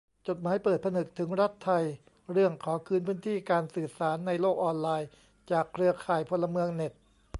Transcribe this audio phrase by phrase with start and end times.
[0.27, 1.85] จดหมายเปิดผนึกถึงรัฐไทย
[2.31, 5.09] เรื่องขอคืนพื้นที่การสื่อสารในโลกออนไลน์
[5.51, 6.93] จากเครือข่ายพลเมืองเน็ต